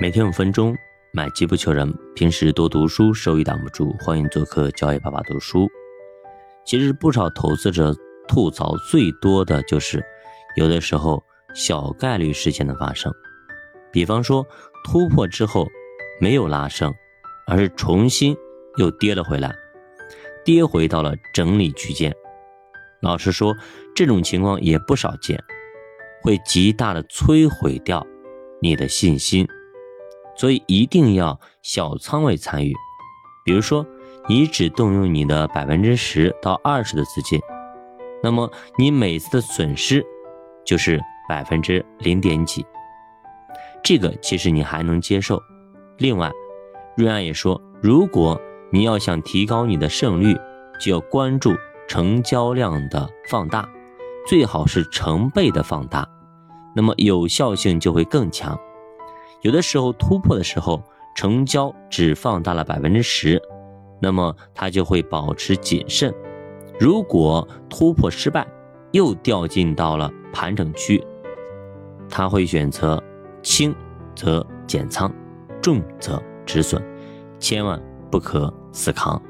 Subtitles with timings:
[0.00, 0.76] 每天五分钟，
[1.10, 1.92] 买机不求人。
[2.14, 3.92] 平时多读书，收益挡不住。
[3.98, 5.68] 欢迎做客交易爸爸读书。
[6.64, 7.92] 其实不少投资者
[8.28, 10.00] 吐槽最多的就是，
[10.54, 11.20] 有的时候
[11.52, 13.12] 小概率事件的发生，
[13.90, 14.46] 比方说
[14.84, 15.66] 突破之后
[16.20, 16.94] 没有拉升，
[17.48, 18.36] 而是重新
[18.76, 19.52] 又跌了回来，
[20.44, 22.14] 跌回到了整理区间。
[23.02, 23.52] 老实说，
[23.96, 25.42] 这种情况也不少见，
[26.22, 28.06] 会极大的摧毁掉
[28.62, 29.44] 你的信心。
[30.38, 32.72] 所以一定要小仓位参与，
[33.44, 33.84] 比如说
[34.28, 37.40] 你只动用你的百分之十到二十的资金，
[38.22, 40.04] 那么你每次的损失
[40.64, 42.64] 就是百分之零点几，
[43.82, 45.42] 这个其实你还能接受。
[45.98, 46.30] 另外，
[46.96, 50.36] 瑞安也说，如果你要想提高你的胜率，
[50.80, 51.56] 就要关注
[51.88, 53.68] 成交量的放大，
[54.28, 56.06] 最好是成倍的放大，
[56.76, 58.56] 那么有效性就会更强。
[59.42, 60.82] 有的时候突破的时候，
[61.14, 63.40] 成交只放大了百分之十，
[64.00, 66.12] 那么它就会保持谨慎。
[66.78, 68.46] 如果突破失败，
[68.92, 71.04] 又掉进到了盘整区，
[72.08, 73.02] 他会选择
[73.42, 73.74] 轻
[74.14, 75.12] 则减仓，
[75.60, 76.82] 重则止损，
[77.38, 77.80] 千万
[78.10, 79.20] 不可死扛。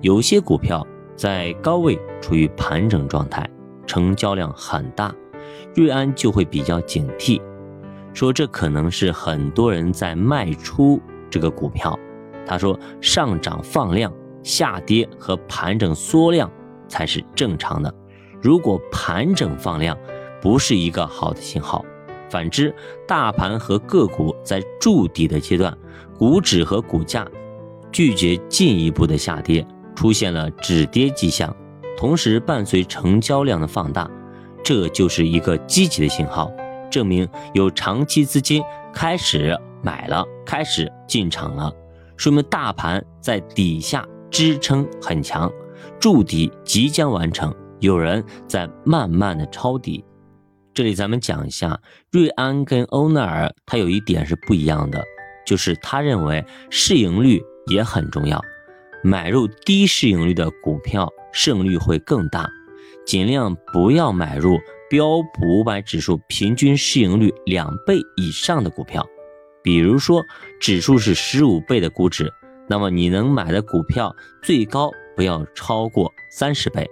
[0.00, 3.48] 有些股票在高位处于盘整状态，
[3.86, 5.14] 成交量很大，
[5.76, 7.40] 瑞安就会比较警惕。
[8.14, 11.98] 说这可能是很多人在卖出这个股票。
[12.44, 16.50] 他说上涨放量，下跌和盘整缩量
[16.88, 17.94] 才是正常的。
[18.40, 19.96] 如果盘整放量
[20.40, 21.84] 不是一个好的信号，
[22.28, 22.74] 反之，
[23.06, 25.76] 大盘和个股在筑底的阶段，
[26.18, 27.26] 股指和股价
[27.92, 31.54] 拒绝进一步的下跌，出现了止跌迹象，
[31.96, 34.10] 同时伴随成交量的放大，
[34.64, 36.50] 这就是一个积极的信号。
[36.92, 38.62] 证明有长期资金
[38.92, 41.72] 开始买了，开始进场了，
[42.18, 45.50] 说明大盘在底下支撑很强，
[45.98, 50.04] 筑底即将完成，有人在慢慢的抄底。
[50.74, 55.02] 这里咱们讲一下，瑞安跟欧奈尔，他有一点是不一样的，
[55.46, 58.40] 就是他认为市盈率也很重要，
[59.02, 62.48] 买入低市盈率的股票胜率会更大，
[63.06, 64.58] 尽量不要买入。
[64.92, 69.02] 标普五百指数平均市盈率两倍以上的股票，
[69.62, 70.22] 比如说
[70.60, 72.30] 指数是十五倍的估值，
[72.68, 76.86] 那么你能买的股票最高不要超过三十倍。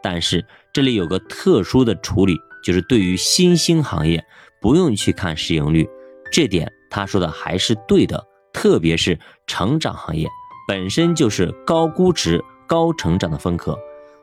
[0.00, 4.24] 但是这里有个特殊的处理，就是对于新兴行业
[4.60, 5.88] 不用去看市盈率，
[6.30, 8.24] 这点他说的还是对的。
[8.52, 9.18] 特别是
[9.48, 10.28] 成长行业
[10.68, 13.76] 本身就是高估值、高成长的风格。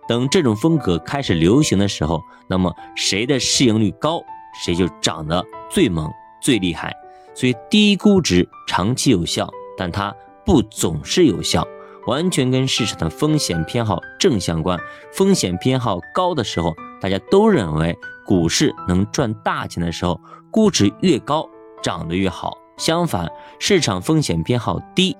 [0.07, 4.21] 等这种风格开始流行的时候，那么谁的市盈率高，
[4.63, 6.09] 谁就涨得最猛、
[6.41, 6.95] 最厉害。
[7.35, 11.67] 所以低估值长期有效，但它不总是有效，
[12.07, 14.79] 完全跟市场的风险偏好正相关。
[15.11, 17.95] 风险偏好高的时候，大家都认为
[18.25, 20.19] 股市能赚大钱的时候，
[20.49, 21.47] 估值越高，
[21.83, 22.57] 涨得越好。
[22.77, 23.29] 相反，
[23.59, 25.17] 市场风险偏好低，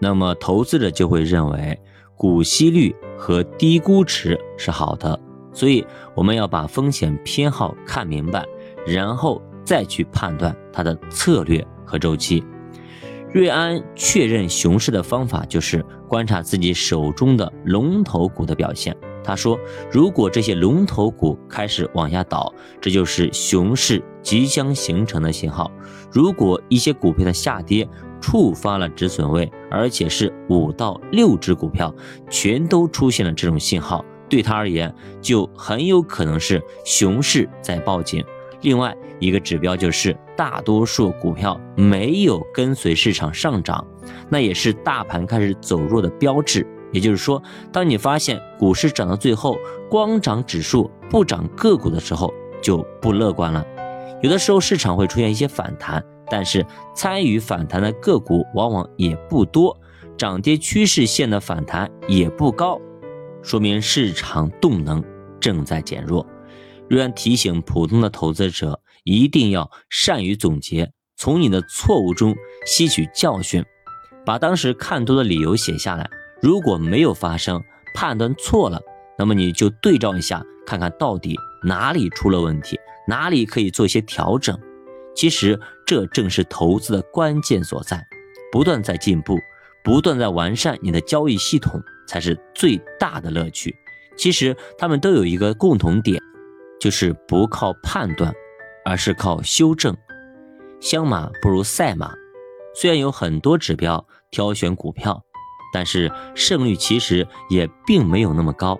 [0.00, 1.80] 那么投资者就会认为。
[2.16, 5.18] 股息率和低估值是好的，
[5.52, 8.44] 所以我们要把风险偏好看明白，
[8.86, 12.44] 然后再去判断它的策略和周期。
[13.32, 18.96] 瑞安确认熊市的方法就是观察自己手中的龙头股的表现。
[19.24, 19.58] 他说，
[19.90, 25.72] 如果这些龙头股开始往下倒，这就是熊市即将形成的信号。
[26.12, 27.88] 如果一些股票的下跌，
[28.24, 31.94] 触发了止损位，而且是五到六只股票
[32.30, 38.24] 全都出现了这种信号，对他而言就很有可能是熊市在报警。
[38.62, 43.86] 另外一个指标就是大多数股票没有跟随市场上涨，
[44.30, 46.66] 那也是大盘开始走弱的标志。
[46.90, 49.58] 也就是说，当你发现股市涨到最后
[49.90, 52.32] 光涨指数不涨个股的时候，
[52.62, 53.62] 就不乐观了。
[54.22, 56.02] 有的时候市场会出现一些反弹。
[56.36, 56.66] 但是
[56.96, 59.78] 参与反弹的个股往往也不多，
[60.18, 62.76] 涨跌趋势线的反弹也不高，
[63.40, 65.00] 说明市场动能
[65.38, 66.26] 正在减弱。
[66.90, 72.34] 瑞安提醒普通的投资者一定要善于总结，从你的错误中
[72.66, 73.64] 吸取教训，
[74.26, 76.10] 把当时看多的理由写下来。
[76.42, 77.62] 如果没有发生，
[77.94, 78.80] 判断错了，
[79.16, 82.76] 那么你就对照一下，看看到底哪里出了问题，
[83.06, 84.58] 哪里可以做一些调整。
[85.14, 88.04] 其实这正是投资的关键所在
[88.50, 89.38] 不断在进步
[89.84, 93.74] 不断在完善你的交易系统才是最大的乐趣。
[94.16, 96.20] 其实他们都有一个共同点
[96.80, 98.32] 就是不靠判断
[98.84, 99.96] 而是靠修正。
[100.80, 102.14] 相马不如赛马
[102.74, 105.22] 虽然有很多指标挑选股票
[105.72, 108.78] 但是胜率其实也并没有那么高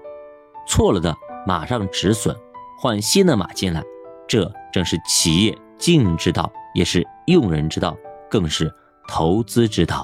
[0.69, 1.17] 错了的
[1.47, 2.37] 马上止损
[2.79, 3.83] 换新的马进来
[4.29, 7.95] 这正是企业敬之道也是用人之道
[8.31, 8.75] 更是
[9.07, 10.03] 投资之道。